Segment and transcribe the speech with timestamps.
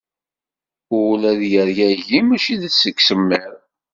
[1.01, 3.53] Ul ad yergagi, mačči seg semmiḍ.